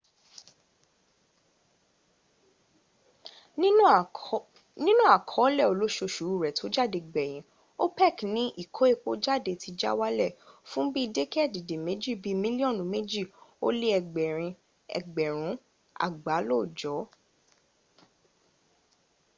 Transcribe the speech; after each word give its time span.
nínú 4.85 5.03
àkọọ́lẹ̀ 5.15 5.69
olóosòṣù 5.71 6.23
rẹ 6.43 6.49
tó 6.57 6.65
jáde 6.75 6.99
gbèyìǹ 7.09 7.41
opec 7.85 8.17
ní 8.33 8.43
ìkó 8.61 8.83
epo 8.93 9.09
jáde 9.23 9.51
ti 9.61 9.69
já 9.79 9.91
wálẹ̀ 9.99 10.35
fún 10.69 10.85
bí 10.93 10.99
i 11.05 11.11
dẹ́kéèdèméjì 11.15 12.11
bíi 12.23 12.39
mílíọ̀nù 12.43 12.81
mẹ́jì 12.93 13.23
ó 13.65 13.67
lé 13.79 13.87
ẹgbẹ̀rin 13.99 14.53
ẹgbẹ̀rún 14.97 15.53
àgbá 16.05 16.35
lóòjọ́ 16.47 16.99